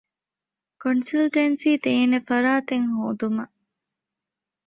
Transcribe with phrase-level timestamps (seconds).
[0.81, 3.55] ކޮންސަލްޓެންސީދޭނެ ފަރާތެއް ހޯދުމަށް